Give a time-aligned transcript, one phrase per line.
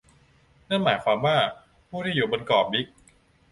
[0.69, 1.37] นั่นหมายความว่า
[1.89, 2.87] ผู้ที่อยู่บนเกาะบิ๊ก